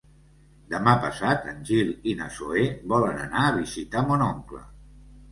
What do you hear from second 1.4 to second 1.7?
en